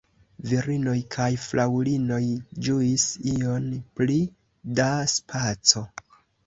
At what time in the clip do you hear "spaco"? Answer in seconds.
5.19-5.89